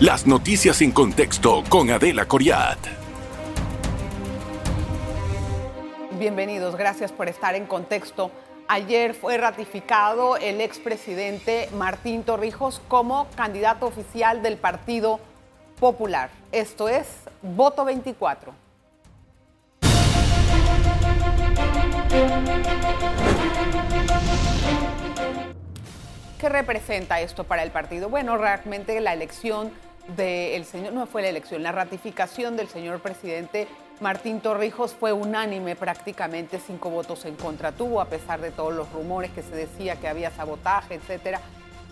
[0.00, 2.78] Las noticias en contexto con Adela Coriat.
[6.18, 8.30] Bienvenidos, gracias por estar en contexto.
[8.66, 15.20] Ayer fue ratificado el expresidente Martín Torrijos como candidato oficial del Partido
[15.78, 16.30] Popular.
[16.50, 17.06] Esto es
[17.42, 18.54] voto 24.
[26.38, 28.08] ¿Qué representa esto para el partido?
[28.08, 29.70] Bueno, realmente la elección
[30.16, 33.68] del señor, no fue la elección, la ratificación del señor presidente
[34.00, 38.90] Martín Torrijos fue unánime prácticamente, cinco votos en contra tuvo, a pesar de todos los
[38.92, 41.40] rumores que se decía que había sabotaje, etcétera.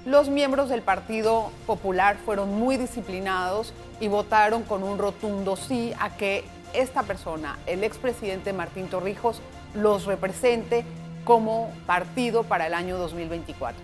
[0.07, 6.17] Los miembros del Partido Popular fueron muy disciplinados y votaron con un rotundo sí a
[6.17, 9.43] que esta persona, el expresidente Martín Torrijos,
[9.75, 10.87] los represente
[11.25, 13.79] como partido para el año 2024.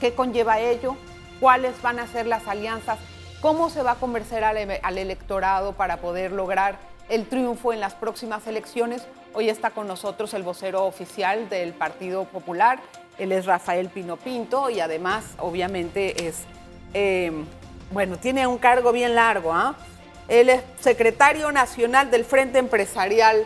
[0.00, 0.96] ¿Qué conlleva ello?
[1.38, 2.98] ¿Cuáles van a ser las alianzas?
[3.44, 6.78] ¿Cómo se va a convencer al, al electorado para poder lograr
[7.10, 9.02] el triunfo en las próximas elecciones?
[9.34, 12.80] Hoy está con nosotros el vocero oficial del Partido Popular,
[13.18, 16.44] él es Rafael Pino Pinto y además obviamente es,
[16.94, 17.32] eh,
[17.90, 19.76] bueno, tiene un cargo bien largo, ¿ah?
[20.28, 23.44] Él es secretario nacional del Frente Empresarial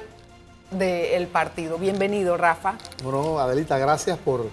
[0.70, 1.77] del partido.
[1.77, 2.78] Bienvenido, Rafa.
[3.03, 4.47] Bueno, Adelita, gracias por,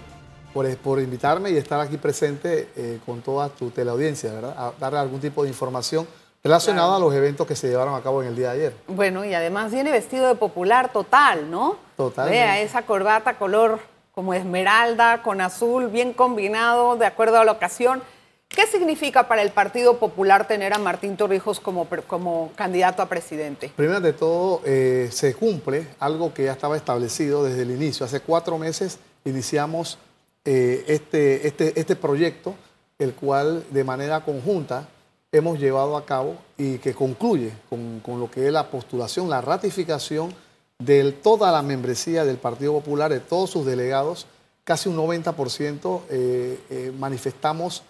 [0.82, 4.54] por, invitarme y estar aquí presente eh, con toda tu teleaudiencia, ¿verdad?
[4.56, 6.06] A darle algún tipo de información
[6.42, 8.76] relacionada a los eventos que se llevaron a cabo en el día de ayer.
[8.86, 11.76] Bueno, y además viene vestido de popular total, ¿no?
[11.96, 12.30] Total.
[12.30, 13.80] Vea esa corbata color
[14.12, 18.02] como esmeralda con azul, bien combinado, de acuerdo a la ocasión.
[18.48, 23.72] ¿Qué significa para el Partido Popular tener a Martín Torrijos como, como candidato a presidente?
[23.76, 28.06] Primero de todo, eh, se cumple algo que ya estaba establecido desde el inicio.
[28.06, 29.98] Hace cuatro meses iniciamos
[30.46, 32.54] eh, este, este, este proyecto,
[32.98, 34.88] el cual de manera conjunta
[35.32, 39.42] hemos llevado a cabo y que concluye con, con lo que es la postulación, la
[39.42, 40.32] ratificación
[40.78, 44.26] de toda la membresía del Partido Popular, de todos sus delegados,
[44.64, 47.82] casi un 90% eh, eh, manifestamos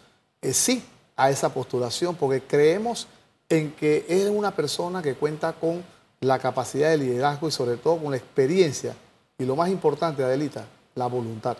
[0.43, 0.84] eh, sí
[1.16, 3.09] a esa postulación, porque creemos
[3.49, 5.83] en que es una persona que cuenta con
[6.21, 8.95] la capacidad de liderazgo y sobre todo con la experiencia.
[9.39, 11.56] Y lo más importante, Adelita, la voluntad.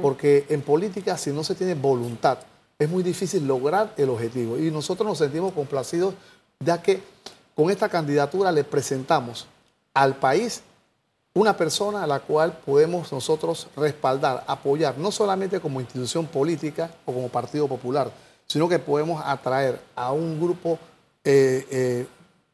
[0.00, 2.38] Porque en política, si no se tiene voluntad,
[2.78, 4.58] es muy difícil lograr el objetivo.
[4.58, 6.14] Y nosotros nos sentimos complacidos
[6.60, 7.02] ya que
[7.54, 9.46] con esta candidatura le presentamos
[9.94, 10.62] al país
[11.34, 17.12] una persona a la cual podemos nosotros respaldar, apoyar, no solamente como institución política o
[17.12, 18.10] como Partido Popular,
[18.46, 20.78] sino que podemos atraer a un grupo
[21.24, 22.06] eh, eh,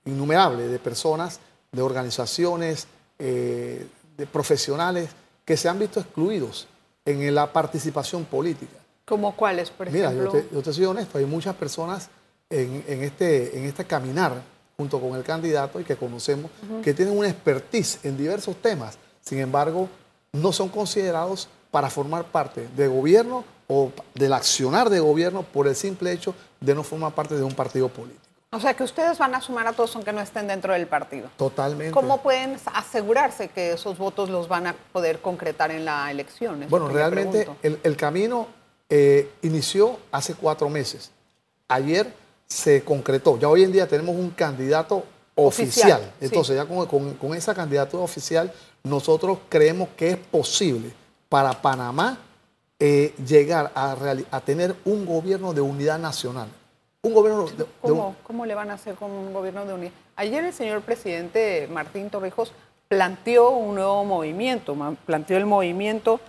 [0.05, 1.39] innumerable de personas,
[1.71, 2.89] de organizaciones,
[3.19, 5.11] eh, de profesionales
[5.45, 6.67] que se han visto excluidos
[7.05, 8.77] en la participación política.
[9.05, 10.33] ¿Como cuáles, por ejemplo?
[10.33, 12.09] Mira, yo te, soy honesto, hay muchas personas
[12.49, 14.43] en, este, en este caminar
[14.77, 16.51] junto con el candidato y que conocemos,
[16.83, 18.99] que tienen una expertise en diversos temas.
[19.21, 19.89] Sin embargo,
[20.33, 25.77] no son considerados para formar parte de gobierno o del accionar de gobierno por el
[25.77, 28.23] simple hecho de no formar parte de un partido político.
[28.55, 31.31] O sea que ustedes van a sumar a todos aunque no estén dentro del partido.
[31.39, 31.91] Totalmente.
[31.91, 36.67] ¿Cómo pueden asegurarse que esos votos los van a poder concretar en la elección?
[36.69, 38.47] bueno, realmente el, camino
[38.91, 41.11] eh, inició hace cuatro meses.
[41.67, 42.13] Ayer
[42.47, 43.39] se concretó.
[43.39, 45.03] Ya hoy en día tenemos un candidato
[45.35, 46.13] oficial.
[46.21, 48.53] Entonces, ya con, esa candidatura oficial,
[48.83, 50.93] nosotros creemos que es posible
[51.31, 52.19] para Panamá
[52.79, 53.97] eh, llegar a,
[54.31, 56.49] a, tener un gobierno de unidad nacional.
[57.05, 57.47] Un gobierno
[57.81, 59.93] ¿Cómo, ¿Cómo le van a hacer con un gobierno de unidad?
[60.15, 62.53] Ayer el señor presidente Martín Torrijos
[62.87, 66.21] planteó un nuevo movimiento, planteó el movimiento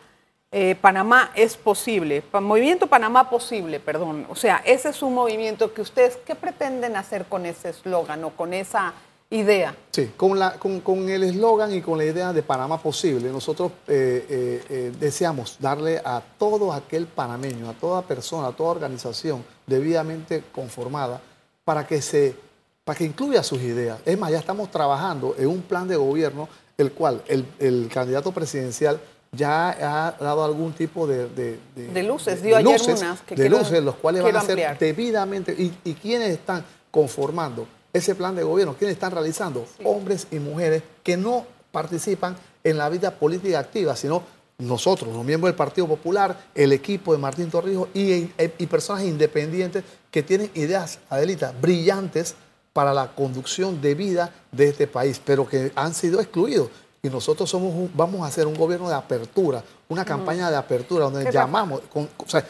[0.52, 4.26] eh, Panamá es posible, Movimiento Panamá posible, perdón.
[4.32, 8.32] O sea, ese es un movimiento que ustedes, ¿qué pretenden hacer con ese eslogan o
[8.32, 8.94] con esa
[9.30, 9.76] idea?
[9.92, 14.64] Sí, con, la, con, el eslogan y con la idea de Panamá posible, nosotros eh,
[14.70, 21.22] eh, deseamos darle a todo aquel panameño, a toda persona, a toda organización debidamente conformada,
[21.64, 22.36] para que, se,
[22.84, 24.00] para que incluya sus ideas.
[24.06, 28.32] Es más, ya estamos trabajando en un plan de gobierno, el cual el, el candidato
[28.32, 29.00] presidencial
[29.32, 31.28] ya ha dado algún tipo de...
[31.28, 35.54] De, luces, dio ayer unas que De luces, los cuales van a ser debidamente...
[35.58, 38.76] Y, y quiénes están conformando ese plan de gobierno?
[38.78, 39.66] ¿Quiénes están realizando?
[39.84, 44.24] Hombres y mujeres que no participan en la vida política activa, sino
[44.58, 49.84] nosotros, los miembros del Partido Popular, el equipo de Martín Torrijos y, y personas independientes
[50.12, 52.36] que tienen ideas, Adelita, brillantes
[52.72, 56.70] para la conducción de vida de este país, pero que han sido excluidos
[57.06, 61.30] y nosotros somos vamos a hacer un gobierno de apertura, una campaña de apertura donde
[61.30, 62.46] llamamos, con, o sea,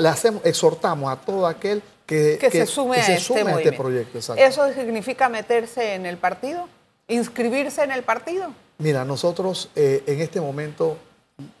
[0.00, 4.18] le hacemos, exhortamos a todo aquel que, que, se sume, a, este, este, proyecto.
[4.18, 6.68] ¿Eso significa meterse en el partido?
[7.06, 8.48] ¿Inscribirse en el partido?
[8.78, 10.98] Mira, nosotros eh, en este momento,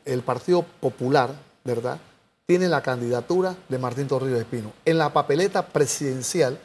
[0.04, 1.30] el Partido Popular,
[1.64, 1.98] ¿verdad?
[2.46, 4.72] Tiene la candidatura de Martín Torrijos Espino.
[4.84, 6.58] En la papeleta presidencial,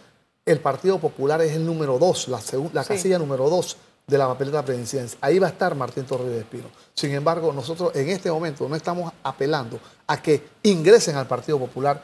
[0.45, 2.39] el Partido Popular es el número dos, la,
[2.73, 3.77] la casilla número dos
[4.07, 5.19] de la papeleta presidencial.
[5.21, 6.65] Ahí va a estar Martín Torrijos Espino.
[6.93, 12.03] Sin embargo, nosotros en este momento no estamos apelando a que ingresen al Partido Popular.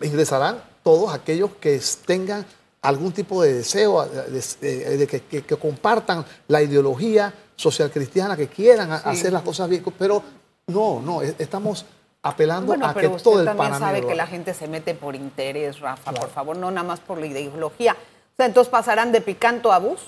[0.00, 2.44] Ingresarán todos aquellos que tengan
[2.82, 9.42] algún tipo de deseo de, que, compartan la ideología social cristiana, que quieran hacer las
[9.42, 10.22] cosas bien, pero
[10.68, 11.84] no, no, estamos
[12.22, 16.12] apelando a que todo el también sabe que la gente se mete por interés, Rafa,
[16.12, 17.92] por favor, no nada más por la ideología.
[17.92, 20.00] O sea, entonces pasarán de picanto a bus.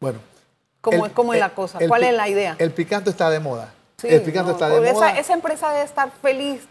[0.00, 0.18] Bueno.
[0.80, 1.78] ¿Cómo, ¿cómo es la cosa?
[1.88, 2.56] ¿Cuál es la idea?
[2.58, 3.72] El picanto está de moda.
[4.02, 5.18] el picanto está de esa, moda.
[5.18, 6.66] Esa empresa debe estar feliz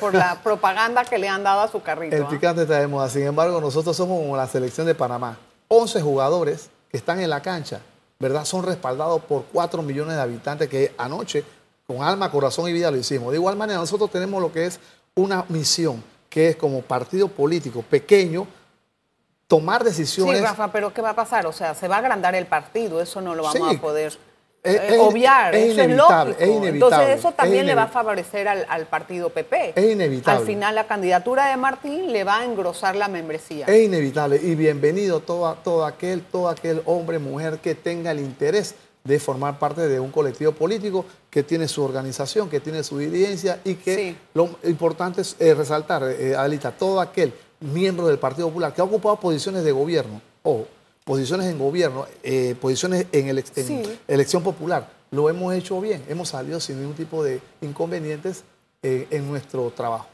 [0.00, 2.14] por, la propaganda que le han dado a su carrito.
[2.14, 2.28] El ¿ah?
[2.28, 3.08] picante está de moda.
[3.08, 5.38] Sin embargo, nosotros somos como la selección de Panamá.
[5.68, 7.80] 11 jugadores que están en la cancha,
[8.18, 8.44] ¿verdad?
[8.44, 11.44] Son respaldados por 4 millones de habitantes que anoche
[11.86, 13.30] con alma, corazón y vida lo hicimos.
[13.30, 14.80] De igual manera, nosotros tenemos lo que es
[15.14, 18.46] una misión, que es como partido político pequeño,
[19.46, 20.38] tomar decisiones.
[20.38, 21.46] Sí, Rafa, pero ¿qué va a pasar?
[21.46, 24.18] O sea, se va a agrandar el partido, eso no lo vamos a poder
[24.64, 26.36] eh, obviar, es eso es lógico.
[26.38, 29.72] Es inevitable, Entonces eso también le va a favorecer al, partido PP.
[29.76, 30.40] Es inevitable.
[30.40, 33.66] Al final la candidatura de Martín le va a engrosar la membresía.
[33.66, 38.74] Es inevitable y bienvenido todo, todo aquel, todo aquel hombre, mujer que tenga el interés
[39.04, 43.60] de formar parte de un colectivo político que tiene su organización, que tiene su dirigencia
[43.64, 48.74] y que lo importante es eh, resaltar, eh, Adelita, todo aquel miembro del Partido Popular
[48.74, 50.66] que ha ocupado posiciones de gobierno o
[51.08, 53.28] posiciones en gobierno, eh, posiciones en,
[54.06, 58.44] elección popular, lo hemos hecho bien, hemos salido sin ningún tipo de inconvenientes
[58.82, 60.06] en nuestro trabajo.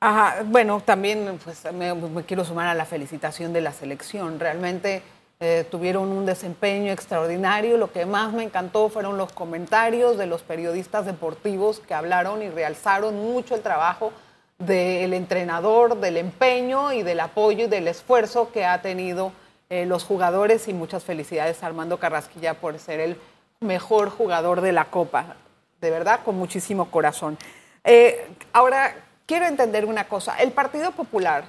[0.00, 4.40] Ajá, bueno, también pues, me, me quiero sumar a la felicitación de la selección.
[4.40, 5.02] Realmente
[5.38, 7.76] eh, tuvieron un desempeño extraordinario.
[7.76, 12.48] Lo que más me encantó fueron los comentarios de los periodistas deportivos que hablaron y
[12.48, 14.12] realzaron mucho el trabajo
[14.58, 19.32] del entrenador, del empeño y del apoyo y del esfuerzo que ha tenido
[19.70, 23.20] eh, los jugadores y muchas felicidades a Armando Carrasquilla por ser el
[23.60, 25.36] mejor jugador de la Copa.
[25.80, 27.38] De verdad, con muchísimo corazón.
[27.84, 28.94] Eh, ahora,
[29.26, 30.36] quiero entender una cosa.
[30.38, 31.44] El Partido Popular,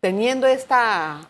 [0.00, 1.20] teniendo esta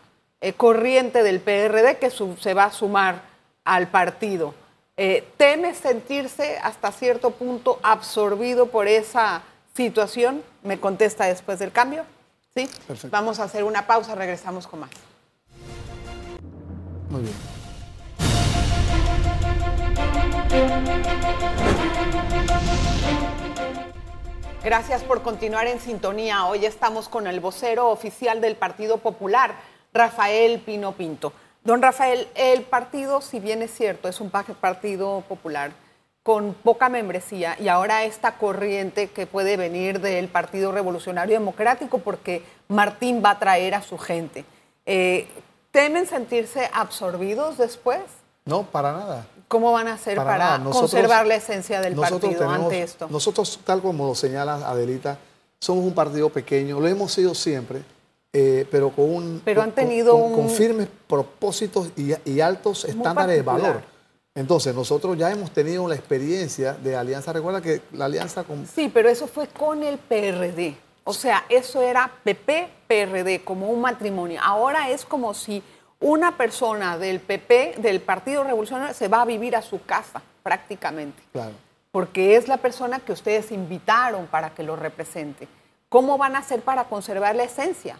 [0.41, 3.21] eh, corriente del PRD que se va a sumar
[3.63, 4.53] al partido.
[4.97, 9.41] Eh, ¿Teme sentirse hasta cierto punto absorbido por esa
[9.73, 10.43] situación?
[10.63, 12.05] Me contesta después del cambio.
[12.55, 12.69] ¿Sí?
[13.09, 14.89] Vamos a hacer una pausa, regresamos con más.
[17.09, 17.35] Muy bien.
[24.63, 26.45] Gracias por continuar en sintonía.
[26.45, 29.55] Hoy estamos con el vocero oficial del Partido Popular,
[29.93, 31.33] Rafael Pino Pinto.
[31.63, 35.71] Don Rafael, el partido, si bien es cierto, es un partido popular
[36.23, 42.41] con poca membresía y ahora esta corriente que puede venir del Partido Revolucionario Democrático porque
[42.67, 44.45] Martín va a traer a su gente.
[44.87, 45.27] Eh,
[45.75, 47.99] ¿Temen sentirse absorbidos después?
[48.45, 49.27] No, para nada.
[49.47, 53.07] ¿Cómo van a hacer para, conservar la esencia del partido ante esto?
[53.09, 55.17] Nosotros, tal como lo señala Adelita,
[55.59, 57.83] somos un partido pequeño, lo hemos sido siempre
[58.37, 63.81] eh, pero con un pero han tenido con, firmes propósitos y, altos estándares de valor.
[64.35, 67.31] Entonces, nosotros ya hemos tenido la experiencia de alianza.
[67.31, 68.67] Recuerda que la alianza con...
[68.67, 70.75] Sí, pero eso fue con el PRD.
[71.05, 74.41] O sea, eso era PP-PRD, como un matrimonio.
[74.43, 75.63] Ahora es como si
[76.05, 81.23] una persona del PP, del Partido Revolucionario, se va a vivir a su casa, prácticamente.
[81.31, 81.53] Claro.
[81.91, 85.47] Porque es la persona que ustedes invitaron para que lo represente.
[85.89, 87.97] ¿Cómo van a hacer para conservar la esencia?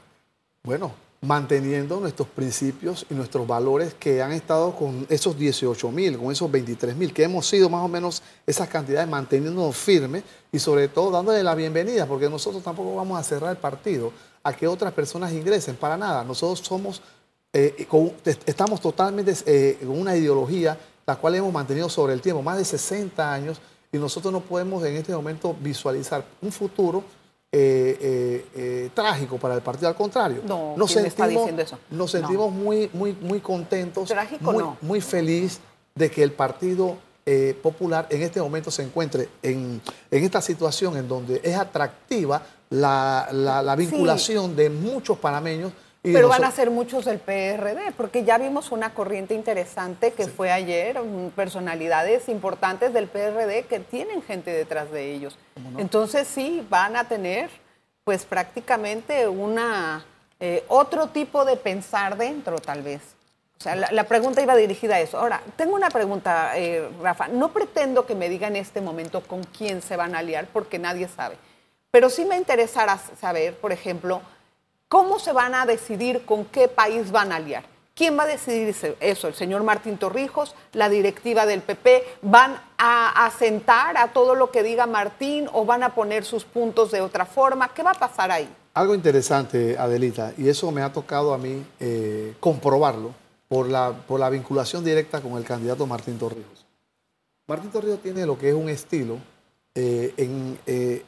[0.62, 6.32] Bueno, manteniendo nuestros principios y nuestros valores que han estado con esos 18 mil, con
[6.32, 10.90] esos 23 mil, que hemos sido más o menos esas cantidades, manteniéndonos firmes y sobre
[10.90, 14.14] todo dándole la bienvenida, porque nosotros tampoco vamos a cerrar el partido
[14.46, 16.24] a que otras personas ingresen, para nada.
[16.24, 17.02] Nosotros somos,
[17.58, 17.88] eh,
[18.46, 22.66] estamos totalmente eh, con una ideología la cual hemos mantenido sobre el tiempo, más de
[22.66, 23.62] 60 años,
[23.94, 27.04] y nosotros no podemos en este momento visualizar un futuro
[27.52, 30.42] eh, trágico para el partido, al contrario.
[30.46, 31.80] No, nos sentimos, está diciendo eso?
[31.92, 34.78] Nos sentimos muy, muy, muy contentos, trágico, muy, no.
[34.82, 35.60] muy feliz
[35.94, 36.98] de que el Partido
[37.62, 39.80] Popular en este momento se encuentre en,
[40.12, 45.72] esta situación en donde es atractiva la, vinculación de muchos panameños
[46.14, 50.52] pero van a ser muchos del PRD, porque ya vimos una corriente interesante que fue
[50.52, 51.00] ayer,
[51.36, 55.38] personalidades importantes del PRD que tienen gente detrás de ellos.
[55.78, 57.50] Entonces sí, van a tener
[58.04, 60.06] pues prácticamente una
[60.40, 63.02] eh, otro tipo de pensar dentro, tal vez.
[63.58, 65.18] O sea, la, pregunta iba dirigida a eso.
[65.18, 67.30] Ahora, tengo una pregunta, eh, Rafa.
[67.30, 70.78] No pretendo que me diga en este momento con quién se van a aliar, porque
[70.78, 71.38] nadie sabe.
[71.90, 74.22] Pero sí me interesará saber, por ejemplo,
[74.88, 77.64] cómo se van a decidir con qué país van a aliar.
[77.96, 79.28] ¿Quién va a decidir eso?
[79.30, 80.54] ¿El señor Martín Torrijos?
[80.74, 82.04] ¿La directiva del PP?
[82.24, 86.92] ¿Van a asentar a todo lo que diga Martín o van a poner sus puntos
[86.92, 87.74] de otra forma?
[87.74, 88.50] ¿Qué va a pasar ahí?
[88.74, 93.14] Algo interesante, Adelita, y eso me ha tocado a mí eh, comprobarlo
[93.48, 96.66] por la, por la vinculación directa con el candidato Martín Torrijos.
[97.48, 99.20] Martín Torrijos tiene lo que es un estilo
[99.74, 100.14] eh,
[100.68, 101.06] eh,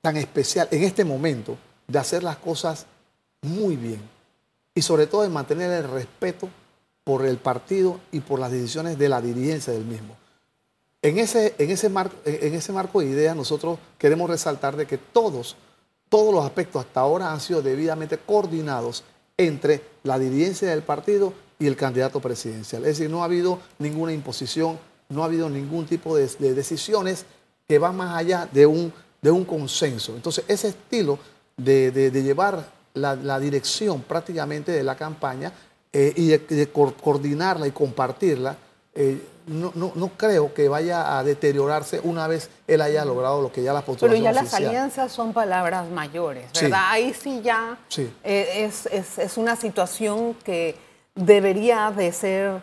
[0.00, 1.56] tan especial en este momento
[1.90, 2.86] de hacer las cosas
[3.42, 4.00] muy bien
[4.74, 6.48] y sobre todo de mantener el respeto
[7.04, 10.16] por el partido y por las decisiones de la dirigencia del mismo.
[11.02, 14.98] En ese, en ese, marco, en ese marco de ideas nosotros queremos resaltar de que
[14.98, 15.56] todos,
[16.08, 19.02] todos los aspectos hasta ahora han sido debidamente coordinados
[19.36, 22.82] entre la dirigencia del partido y el candidato presidencial.
[22.84, 24.78] Es decir, no ha habido ninguna imposición,
[25.08, 27.24] no ha habido ningún tipo de, decisiones
[27.66, 28.92] que van más allá de un,
[29.22, 30.14] de un consenso.
[30.14, 31.18] Entonces, ese estilo
[31.64, 32.64] de, llevar
[32.94, 35.52] la, dirección prácticamente de la campaña
[35.92, 38.56] eh, y de, coordinarla y compartirla,
[38.94, 43.62] eh, no, no, creo que vaya a deteriorarse una vez él haya logrado lo que
[43.62, 46.84] ya la postulación Pero ya las alianzas son palabras mayores, ¿verdad?
[46.88, 47.78] Ahí sí ya
[48.22, 48.86] eh, es,
[49.18, 50.76] es, una situación que
[51.14, 52.62] debería de ser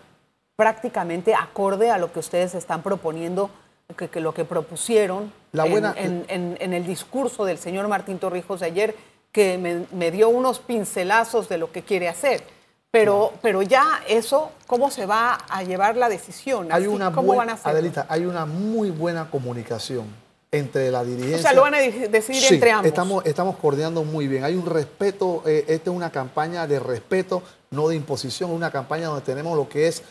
[0.56, 3.50] prácticamente acorde a lo que ustedes están proponiendo,
[3.96, 6.26] que, lo que propusieron en,
[6.60, 8.96] en, el discurso del señor Martín Torrijos de ayer,
[9.32, 12.44] que me, me dio unos pincelazos de lo que quiere hacer.
[12.92, 16.68] Pero, pero ya eso, ¿cómo se va a llevar la decisión?
[16.72, 17.72] Hay una ¿Cómo van a hacer?
[17.72, 20.06] Adelita, hay una muy buena comunicación
[20.52, 21.38] entre la dirigencia.
[21.38, 22.88] O sea, lo van a decidir entre ambos.
[22.88, 24.44] Estamos, estamos coordinando muy bien.
[24.44, 29.08] Hay un respeto, eh, esta es una campaña de respeto, no de imposición, una campaña
[29.08, 30.04] donde tenemos lo que es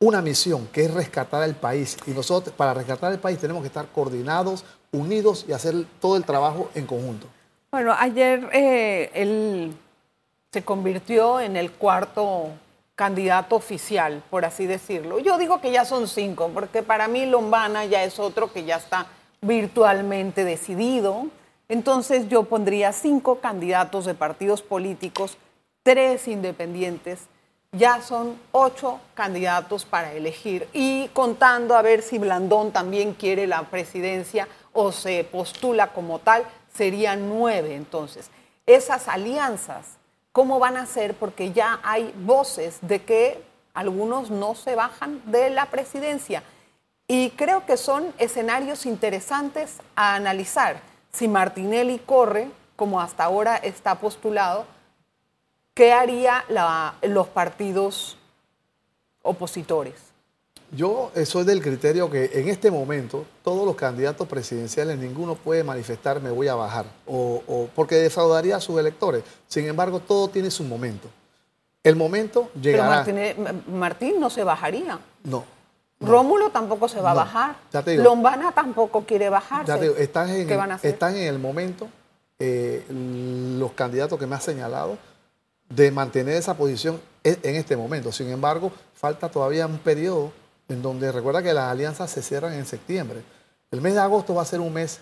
[0.00, 1.96] una misión, que es rescatar al país.
[2.06, 6.24] Y nosotros, para rescatar el país, tenemos que estar coordinados, unidos y hacer todo el
[6.24, 7.26] trabajo en conjunto.
[7.70, 9.74] Bueno, ayer eh, el
[10.52, 12.48] se convirtió en el cuarto
[12.94, 15.18] candidato oficial, por así decirlo.
[15.18, 18.76] Yo digo que ya son cinco, porque para mí Lombana ya es otro que ya
[18.76, 19.06] está
[19.42, 21.26] virtualmente decidido.
[21.68, 25.36] Entonces yo pondría cinco candidatos de partidos políticos,
[25.82, 27.28] tres independientes,
[27.72, 30.68] ya son ocho candidatos para elegir.
[30.72, 36.44] Y contando a ver si Blandón también quiere la presidencia o se postula como tal,
[36.72, 38.30] serían nueve entonces.
[38.66, 39.98] Esas alianzas
[40.38, 43.42] cómo van a ser, porque ya hay voces de que
[43.74, 46.44] algunos no se bajan de la presidencia.
[47.08, 50.80] Y creo que son escenarios interesantes a analizar.
[51.12, 54.64] Si Martinelli corre, como hasta ahora está postulado,
[55.78, 56.44] ¿qué haría
[57.02, 58.18] los partidos
[59.22, 59.94] opositores?
[60.72, 66.20] Yo soy del criterio que en este momento todos los candidatos presidenciales, ninguno puede manifestar
[66.20, 69.22] me voy a bajar, o, porque defraudaría a sus electores.
[69.46, 71.08] Sin embargo, todo tiene su momento.
[71.84, 73.04] El momento llegará.
[73.04, 73.34] Pero
[73.72, 74.98] Martín, no se bajaría.
[75.22, 75.44] No.
[76.00, 77.56] Rómulo tampoco se va a bajar.
[77.98, 80.02] Lombana tampoco quiere bajarse.
[80.02, 81.88] están, en, están en el momento
[82.40, 84.98] eh, los candidatos que me ha señalado
[85.68, 88.12] de mantener esa posición en este momento.
[88.12, 90.32] Sin embargo, falta todavía un periodo
[90.68, 93.22] en donde recuerda que las alianzas se cierran en septiembre.
[93.70, 95.00] El mes de agosto va a ser un mes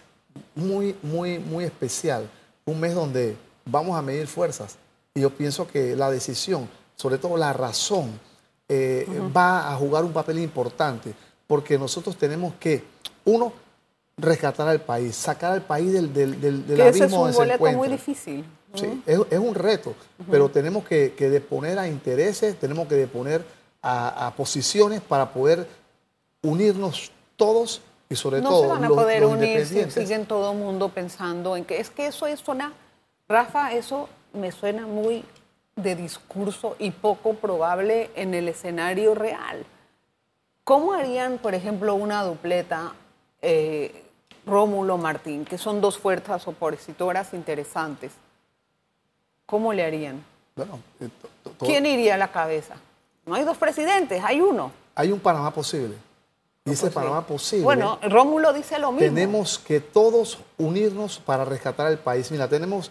[0.54, 2.28] muy, muy, muy especial,
[2.64, 4.76] un mes donde vamos a medir fuerzas.
[5.14, 8.18] Y yo pienso que la decisión, sobre todo la razón,
[8.68, 9.06] eh,
[9.36, 11.14] va a jugar un papel importante,
[11.46, 12.84] porque nosotros tenemos que,
[13.24, 13.52] uno,
[14.16, 17.88] rescatar al país, sacar al país del, del, del, del abismo es un boleto muy
[17.88, 18.44] difícil.
[18.74, 19.94] Sí, es, un reto,
[20.30, 23.42] pero tenemos que, que deponer a intereses, tenemos que deponer
[23.82, 25.66] a, posiciones para poder
[26.42, 28.50] unirnos todos y sobre todo.
[28.50, 31.90] No se van a poder unir si siguen todo el mundo pensando en que es
[31.90, 32.72] que eso es suena,
[33.28, 35.24] Rafa, eso me suena muy
[35.76, 39.64] de discurso y poco probable en el escenario real.
[40.64, 42.94] ¿Cómo harían, por ejemplo, una dupleta
[43.40, 44.04] eh,
[44.46, 48.12] Rómulo Martín, que son dos fuerzas opositoras interesantes?
[49.46, 50.24] ¿Cómo le harían?
[50.56, 51.08] Bueno, eh,
[51.60, 52.74] ¿Quién iría a la cabeza?
[53.24, 54.72] No hay dos presidentes, hay uno.
[54.94, 55.94] Hay un Panamá posible.
[56.64, 57.64] Y ese Panamá posible.
[57.64, 59.06] Bueno, Rómulo dice lo mismo.
[59.06, 62.30] Tenemos que todos unirnos para rescatar el país.
[62.32, 62.90] Mira, tenemos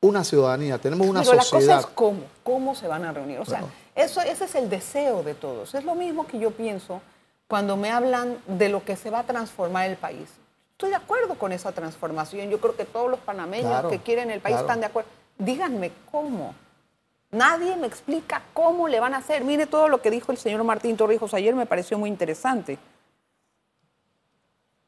[0.00, 1.76] una ciudadanía, tenemos una Pero sociedad.
[1.76, 3.38] la cosa es cómo, cómo se van a reunir.
[3.40, 3.62] O sea,
[3.94, 5.74] eso, ese es el deseo de todos.
[5.74, 7.00] Es lo mismo que yo pienso
[7.46, 10.28] cuando me hablan de lo que se va a transformar el país.
[10.72, 12.50] estoy de acuerdo con esa transformación.
[12.50, 15.08] Yo creo que todos los panameños que quieren el país están de acuerdo.
[15.38, 16.54] Díganme cómo.
[17.30, 19.44] Nadie me explica cómo le van a hacer.
[19.44, 22.78] Mire todo lo que dijo el señor Martín Torrijos ayer, me pareció muy interesante.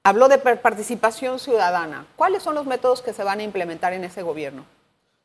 [0.03, 2.07] Habló de participación ciudadana.
[2.17, 4.65] ¿Cuáles son los métodos que se van a implementar en ese gobierno?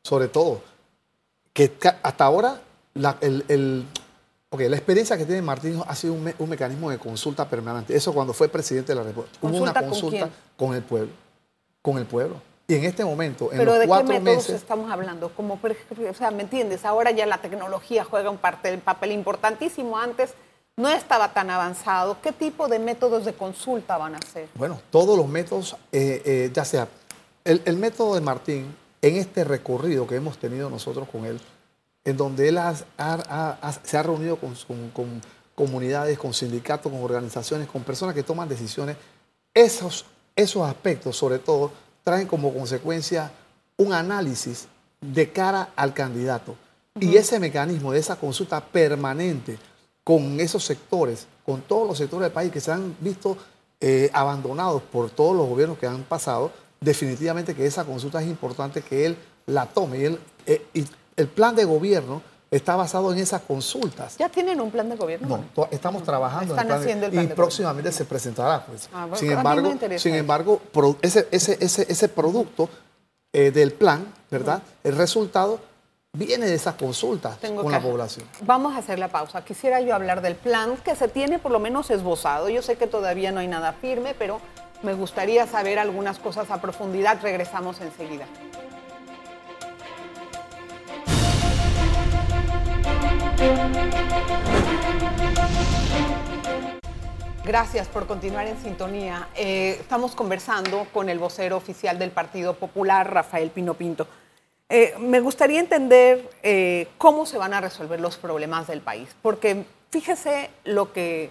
[0.02, 0.60] Sobre todo,
[1.54, 2.60] que hasta ahora
[2.92, 7.96] la, la experiencia que tiene Martín ha sido un, mecanismo de consulta permanente.
[7.96, 9.38] Eso cuando fue presidente de la República.
[9.40, 11.12] Hubo una consulta con, el pueblo.
[11.80, 12.40] Con el pueblo.
[12.68, 15.28] Y en este momento, en ¿Pero los de cuatro qué métodos meses, estamos hablando?
[15.30, 16.84] Como, o sea, ¿me entiendes?
[16.84, 19.96] Ahora ya la tecnología juega un papel importantísimo.
[19.96, 20.34] Antes
[20.76, 22.18] no estaba tan avanzado.
[22.20, 24.48] ¿Qué tipo de métodos de consulta van a hacer?
[24.54, 26.88] Bueno, todos los métodos, eh, eh, ya sea
[27.46, 31.40] el, método de Martín, en este recorrido que hemos tenido nosotros con él,
[32.04, 32.58] en donde él
[33.84, 35.22] se ha reunido con,
[35.54, 38.96] comunidades, con sindicatos, con organizaciones, con personas que toman decisiones,
[39.54, 40.04] esos,
[40.34, 41.70] esos aspectos sobre todo
[42.06, 43.32] traen como consecuencia
[43.76, 44.68] un análisis
[45.00, 46.54] de cara al candidato.
[47.00, 49.58] Y ese mecanismo de esa consulta permanente,
[50.04, 53.36] con esos sectores, con todos los sectores del país que se han visto
[53.80, 58.82] eh, abandonados por todos los gobiernos que han pasado, definitivamente que esa consulta es importante
[58.82, 59.98] que él la tome.
[59.98, 60.64] Y, él, eh,
[61.16, 64.16] el plan de gobierno está basado en esas consultas.
[64.18, 65.44] ¿Ya tienen un plan de gobierno?
[65.56, 68.64] No, estamos trabajando en el plan, haciendo el plan y próximamente se presentará.
[68.64, 68.88] Pues.
[68.92, 70.60] Ah, sin embargo, sin embargo
[71.02, 72.68] ese, ese, ese, producto
[73.32, 74.62] eh, del plan, ¿verdad?
[74.84, 75.60] El resultado
[76.12, 78.26] viene de esas consultas con la población.
[78.42, 79.44] Vamos a hacer la pausa.
[79.44, 82.48] Quisiera yo hablar del plan que se tiene por lo menos esbozado.
[82.48, 84.40] Yo sé que todavía no hay nada firme, pero
[84.82, 87.18] me gustaría saber algunas cosas a profundidad.
[87.22, 88.26] Regresamos enseguida.
[97.46, 99.28] Gracias por continuar en sintonía.
[99.36, 104.08] Eh, estamos conversando con el vocero oficial del Partido Popular, Rafael Pino Pinto.
[104.68, 109.64] Eh, me gustaría entender eh, cómo se van a resolver los problemas del país, porque
[109.90, 111.30] fíjese lo que,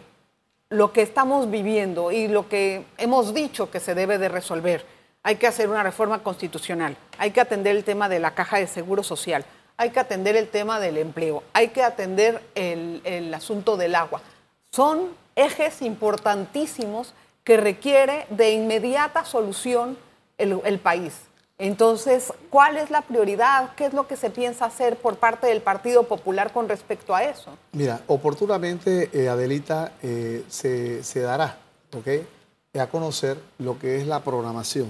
[0.70, 4.86] lo que estamos viviendo y lo que hemos dicho que se debe de resolver.
[5.22, 8.68] Hay que hacer una reforma constitucional, hay que atender el tema de la caja de
[8.68, 9.44] seguro social,
[9.78, 14.22] hay que atender el tema del empleo, hay que atender el, asunto del agua.
[14.72, 19.98] Son ejes importantísimos que requiere de inmediata solución
[20.38, 21.14] el país.
[21.58, 23.76] Entonces, ¿cuál es la prioridad?
[23.76, 27.24] ¿Qué es lo que se piensa hacer por parte del Partido Popular con respecto a
[27.24, 27.52] eso?
[27.72, 31.58] Mira, oportunamente, eh, Adelita, eh, se, dará
[32.78, 34.90] a conocer lo que es la programación,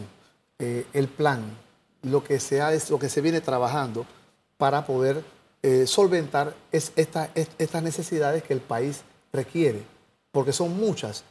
[0.58, 1.56] eh, el plan,
[2.02, 4.08] lo que, se lo que se viene trabajando
[4.58, 5.24] para poder
[5.86, 9.02] solventar estas necesidades que el país
[9.34, 9.84] requiere,
[10.32, 11.24] porque son muchas.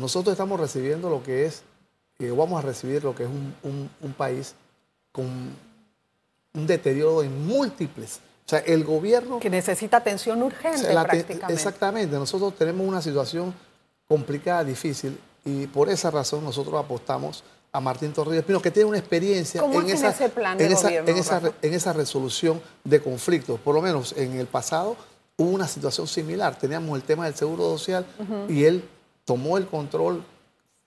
[0.00, 1.62] nosotros estamos recibiendo lo que es,
[2.18, 3.30] vamos a recibir lo que es
[3.62, 4.54] un país
[5.12, 5.26] con
[6.54, 8.20] un deterioro en múltiples.
[8.44, 9.38] O sea, el gobierno...
[9.40, 11.52] Que necesita atención urgente prácticamente.
[11.52, 12.16] Exactamente.
[12.16, 13.54] Nosotros tenemos una situación
[14.08, 18.98] complicada, difícil, y por esa razón nosotros apostamos a Martín Torrijos Pino, que tiene una
[18.98, 23.58] experiencia en, esa, ese plan de en, gobierno, esa, en, esa, resolución de conflictos.
[23.58, 24.94] Por lo menos en el pasado
[25.38, 26.54] hubo una situación similar.
[26.58, 28.04] Teníamos el tema del seguro social
[28.48, 28.84] y él
[29.24, 30.22] tomó el control,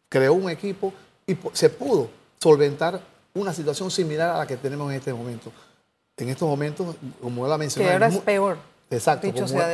[0.10, 0.94] creó un equipo
[1.26, 3.02] y se pudo solventar
[3.34, 5.52] una situación similar a la que tenemos en este momento.
[6.18, 7.98] En estos momentos, como él ha mencionado...
[7.98, 8.58] Que ahora es peor.
[8.92, 9.28] Exacto,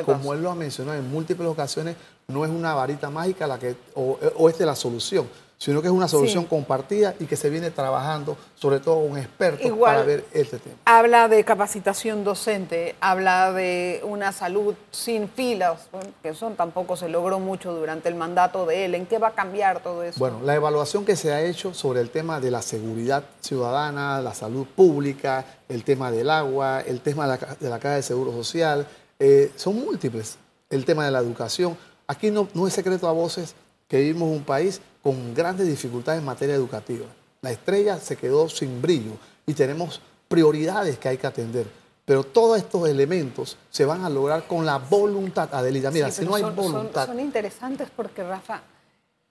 [0.05, 1.97] como, él lo ha mencionado en múltiples ocasiones,
[2.29, 5.27] no es una varita mágica la que, o, o esta es la solución
[5.61, 9.71] sino que es una solución compartida y que se viene trabajando, sobre todo con expertos,
[9.77, 10.77] para ver este tema.
[10.85, 15.87] Habla de capacitación docente, habla de una salud sin filas,
[16.23, 18.95] que eso tampoco se logró mucho durante el mandato de él.
[18.95, 20.17] ¿En qué va a cambiar todo eso?
[20.17, 24.33] Bueno, la evaluación que se ha hecho sobre el tema de la seguridad ciudadana, la
[24.33, 28.31] salud pública, el tema del agua, el tema de la, de la caja de seguro
[28.31, 28.87] social,
[29.19, 30.39] eh, son múltiples.
[30.71, 31.77] El tema de la educación.
[32.07, 33.53] Aquí no, no es secreto a voces
[33.87, 37.05] que vivimos un país con grandes dificultades en materia educativa.
[37.41, 39.13] La estrella se quedó sin brillo
[39.45, 41.67] y tenemos prioridades que hay que atender.
[42.05, 45.91] Pero todos estos elementos se van a lograr con la voluntad, Adelita.
[45.91, 47.05] Mira, si no hay voluntad.
[47.07, 48.61] Son, interesantes porque, Rafa,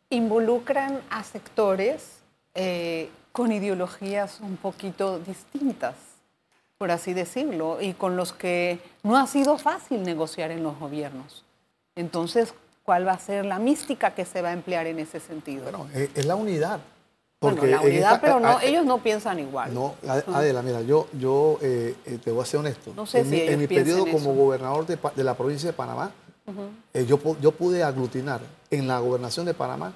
[0.08, 2.18] involucran a sectores
[2.54, 5.94] eh, con ideologías un poquito distintas,
[6.78, 11.44] por así decirlo, y con los que no ha sido fácil negociar en los gobiernos.
[11.96, 12.54] Entonces,
[12.90, 15.62] cuál va a ser la mística que se va a emplear en ese sentido.
[15.62, 16.80] Bueno, es la unidad.
[17.38, 19.72] Porque la unidad, pero no, ellos no piensan igual.
[19.72, 19.94] No,
[20.34, 22.92] Adela, mira, yo, yo eh, eh, te voy a ser honesto.
[22.96, 26.10] No sé en si mi, en mi periodo como gobernador de, la provincia de Panamá,
[26.92, 28.40] eh, yo, yo pude aglutinar
[28.72, 29.92] en la gobernación de Panamá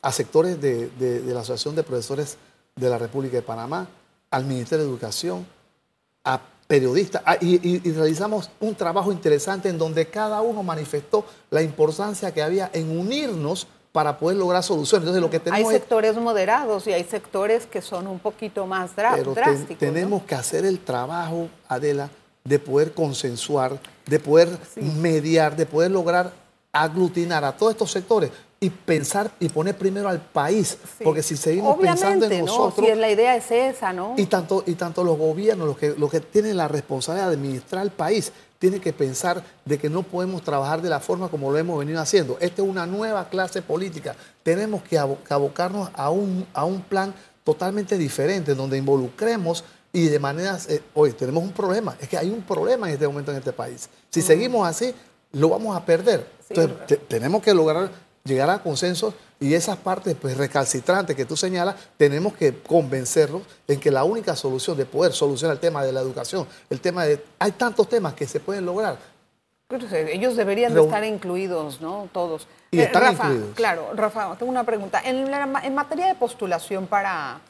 [0.00, 0.90] a sectores de,
[1.26, 2.38] la Asociación de Profesores
[2.76, 3.86] de la República de Panamá,
[4.30, 5.46] al Ministerio de Educación,
[6.24, 6.40] a
[6.72, 12.42] periodistas, ah, y, realizamos un trabajo interesante en donde cada uno manifestó la importancia que
[12.42, 15.02] había en unirnos para poder lograr soluciones.
[15.02, 18.96] Entonces, lo que tenemos hay sectores moderados y hay sectores que son un poquito más
[18.96, 19.36] drásticos.
[19.78, 22.08] tenemos que hacer el trabajo, Adela,
[22.42, 24.48] de poder consensuar, de poder
[24.98, 26.32] mediar, de poder lograr
[26.72, 28.30] aglutinar a todos estos sectores
[28.62, 33.10] y pensar y poner primero al país, porque si seguimos pensando en nosotros, si la
[33.10, 34.14] idea es esa, ¿no?
[34.16, 37.82] Y tanto y tanto los gobiernos, los que los que tienen la responsabilidad de administrar
[37.82, 41.58] el país, tienen que pensar de que no podemos trabajar de la forma como lo
[41.58, 42.36] hemos venido haciendo.
[42.38, 44.14] Esta es una nueva clase política.
[44.44, 50.68] Tenemos que abocarnos a un a un plan totalmente diferente donde involucremos y de maneras,
[50.70, 53.52] eh, hoy tenemos un problema, es que hay un problema en este momento en este
[53.52, 53.88] país.
[54.08, 54.94] Si seguimos así,
[55.32, 56.24] lo vamos a perder.
[56.48, 57.90] Entonces, tenemos que lograr
[58.24, 63.80] llegar a consensos y esas partes pues, recalcitrantes que tú señalas, tenemos que convencerlos en
[63.80, 67.24] que la única solución de poder solucionar el tema de la educación, el tema de...
[67.38, 68.96] Hay tantos temas que se pueden lograr.
[69.70, 72.08] Ellos deberían de estar incluidos, ¿no?
[72.12, 72.46] Todos.
[72.70, 73.54] Y eh, están incluidos.
[73.54, 75.00] Claro, Rafa, tengo una pregunta.
[75.02, 77.40] En, en materia de postulación para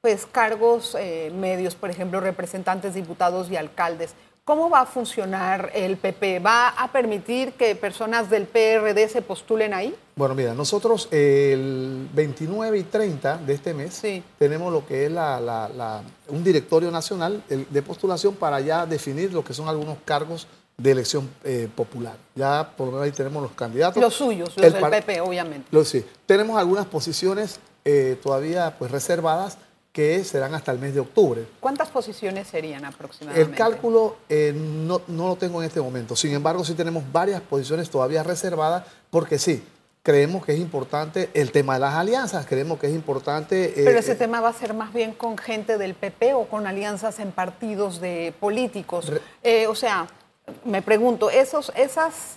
[0.00, 4.14] pues, cargos eh, medios, por ejemplo, representantes, diputados y alcaldes,
[4.48, 6.38] ¿Cómo va a funcionar el PP?
[6.38, 9.94] ¿Va a permitir que personas del PRD se postulen ahí?
[10.16, 14.02] Bueno, mira, nosotros el 29 y 30 de este mes
[14.38, 15.12] tenemos lo que es
[16.28, 20.46] un directorio nacional de postulación para ya definir lo que son algunos cargos
[20.78, 22.14] de elección eh, popular.
[22.34, 24.02] Ya por lo menos ahí tenemos los candidatos.
[24.02, 25.84] Los suyos, los del PP, obviamente.
[25.84, 26.02] sí.
[26.24, 29.58] Tenemos algunas posiciones eh, todavía pues reservadas
[29.98, 31.44] que serán hasta el mes de octubre.
[31.58, 33.50] ¿Cuántas posiciones serían aproximadamente?
[33.50, 36.14] El cálculo eh, no, lo tengo en este momento.
[36.14, 39.60] Sin embargo, sí tenemos varias posiciones todavía reservadas porque sí,
[40.04, 43.70] creemos que es importante el tema de las alianzas, creemos que es importante...
[43.70, 46.44] Eh, Pero ese eh, tema va a ser más bien con gente del PP o
[46.44, 49.10] con alianzas en partidos de políticos.
[49.68, 50.06] o sea,
[50.64, 52.36] me pregunto, esos, esas,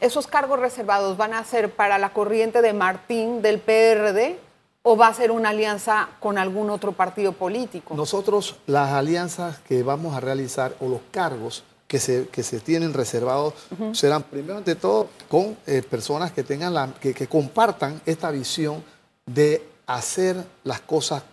[0.00, 4.45] esos cargos reservados van a ser para la corriente de Martín del PRD
[4.88, 7.96] o va a ser una alianza con algún otro partido político?
[7.96, 12.94] Nosotros las alianzas que vamos a realizar o los cargos que se, que se tienen
[12.94, 13.54] reservados
[13.90, 18.84] serán primero ante todo con eh, personas que tengan la, que, compartan esta visión
[19.26, 21.24] de hacer las cosas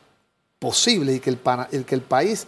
[0.57, 1.39] posibles y que el,
[1.71, 2.47] el, que el país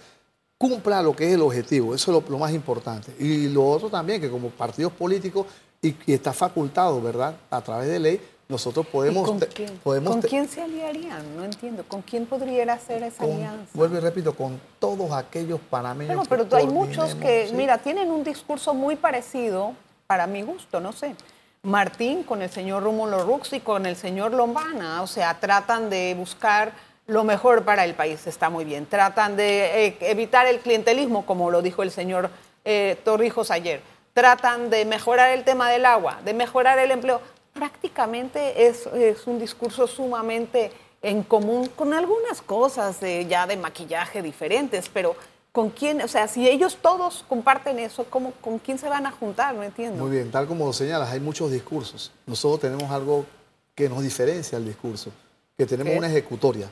[0.57, 1.93] cumpla lo que es el objetivo.
[1.93, 3.13] Eso es lo, más importante.
[3.19, 5.45] Y lo otro también, que como partidos políticos
[5.83, 9.27] y, y está facultado, ¿verdad?, a través de ley, nosotros podemos...
[9.27, 9.77] con, quién?
[9.79, 11.36] podemos ¿Con quién se aliarían?
[11.36, 11.84] No entiendo.
[11.88, 13.71] ¿Con quién podría hacer esa alianza?
[13.73, 16.15] Vuelvo y repito, con todos aquellos panameños.
[16.15, 19.73] Bueno, pero hay muchos que, mira, tienen un discurso muy parecido,
[20.08, 21.15] para mi gusto, no sé.
[21.63, 25.01] Martín con el señor Rómulo Rux y con el señor Lombana.
[25.01, 26.73] O sea, tratan de buscar
[27.08, 28.86] lo mejor para el país, está muy bien.
[28.86, 32.29] Tratan de eh, evitar el clientelismo, como lo dijo el señor
[32.63, 33.81] eh, Torrijos ayer.
[34.13, 37.19] Tratan de mejorar el tema del agua, de mejorar el empleo
[37.55, 38.85] prácticamente es,
[39.25, 45.15] un discurso sumamente en común con algunas cosas ya de maquillaje diferentes, pero
[45.53, 46.01] ¿con quién?
[46.01, 49.55] O sea, si ellos todos comparten eso, ¿cómo, ¿con quién se van a juntar?
[49.55, 50.03] No entiendo.
[50.03, 52.11] Muy bien, tal como señalas, hay muchos discursos.
[52.27, 53.25] Nosotros tenemos algo
[53.73, 55.11] que nos diferencia el discurso,
[55.57, 56.69] que tenemos una ejecutoria.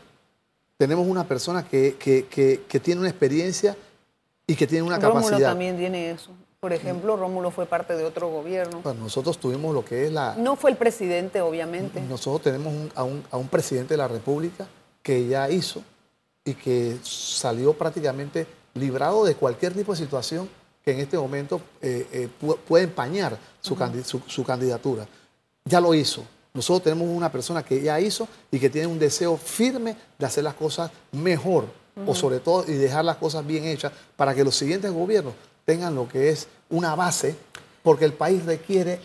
[0.77, 3.77] Tenemos una persona que, que, tiene una experiencia
[4.45, 5.49] y que tiene una Rómulo capacidad.
[5.51, 6.31] también tiene eso.
[6.63, 8.79] Por ejemplo, Rómulo fue parte de otro gobierno.
[8.81, 10.35] Bueno, nosotros tuvimos lo que es la...
[10.37, 11.99] No fue el presidente, obviamente.
[11.99, 14.65] Nosotros tenemos a, un, presidente de la República
[15.01, 15.83] que ya hizo
[16.45, 20.47] y que salió prácticamente librado de cualquier tipo de situación
[20.85, 22.29] que en este momento eh, eh,
[22.65, 23.75] puede empañar su,
[24.45, 25.05] candidatura.
[25.65, 26.23] Ya lo hizo.
[26.53, 30.45] Nosotros tenemos una persona que ya hizo y que tiene un deseo firme de hacer
[30.45, 31.65] las cosas mejor,
[32.07, 35.33] o sobre todo y dejar las cosas bien hechas para que los siguientes gobiernos
[35.65, 37.35] tengan lo que es una base,
[37.81, 38.99] porque el país requiere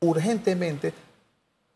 [0.00, 0.92] urgentemente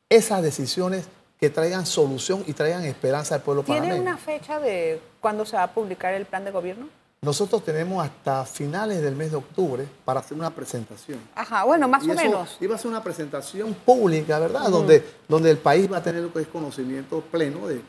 [0.08, 1.06] esas decisiones
[1.38, 3.94] que traigan solución y traigan esperanza al pueblo panameño.
[3.94, 6.88] ¿Tiene una fecha de cuándo se va a publicar el plan de gobierno?
[7.20, 11.18] Nosotros tenemos hasta finales del mes de octubre para hacer una presentación.
[11.34, 12.56] Ajá, bueno, más o menos.
[12.60, 14.68] Iba a ser una presentación pública, ¿verdad?
[14.68, 17.82] donde, donde el país va a tener lo que es conocimiento pleno de,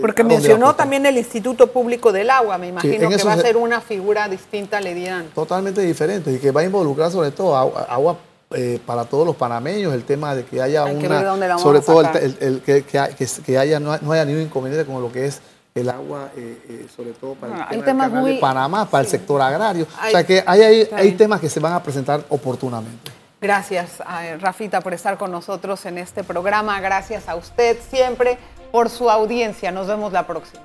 [0.00, 3.80] porque mencionó también el Instituto Público del Agua, me imagino que va a ser una
[3.80, 5.26] figura distinta, le dirán.
[5.34, 8.18] Totalmente diferente y que va a involucrar sobre todo agua,
[8.50, 11.58] eh, para todos los panameños, el tema de que haya una...
[11.58, 15.40] sobre todo el, que, que, haya, no, haya ningún inconveniente con lo que es
[15.74, 19.86] el agua, eh, eh, sobre todo para el tema de Panamá, para el sector agrario.
[19.86, 23.12] o sea que hay, hay, hay temas que se van a presentar oportunamente.
[23.40, 23.98] Gracias,
[24.40, 26.80] Rafita, por estar con nosotros en este programa.
[26.80, 28.36] Gracias a usted siempre
[28.70, 29.70] por su audiencia.
[29.70, 30.62] Nos vemos la próxima.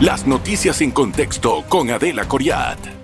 [0.00, 2.99] Las noticias en contexto con Adela Coriat.